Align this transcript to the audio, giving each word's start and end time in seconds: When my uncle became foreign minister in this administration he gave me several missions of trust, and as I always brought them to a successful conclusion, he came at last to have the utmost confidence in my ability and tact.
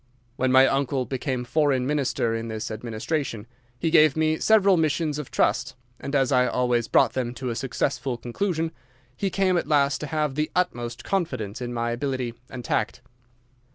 When 0.35 0.51
my 0.51 0.65
uncle 0.65 1.05
became 1.05 1.43
foreign 1.45 1.85
minister 1.85 2.33
in 2.33 2.47
this 2.47 2.71
administration 2.71 3.45
he 3.77 3.91
gave 3.91 4.17
me 4.17 4.39
several 4.39 4.75
missions 4.75 5.19
of 5.19 5.29
trust, 5.29 5.75
and 5.99 6.15
as 6.15 6.31
I 6.31 6.47
always 6.47 6.87
brought 6.87 7.13
them 7.13 7.35
to 7.35 7.51
a 7.51 7.55
successful 7.55 8.17
conclusion, 8.17 8.71
he 9.15 9.29
came 9.29 9.57
at 9.57 9.67
last 9.67 9.99
to 9.99 10.07
have 10.07 10.33
the 10.33 10.49
utmost 10.55 11.03
confidence 11.03 11.61
in 11.61 11.71
my 11.71 11.91
ability 11.91 12.33
and 12.49 12.65
tact. 12.65 13.03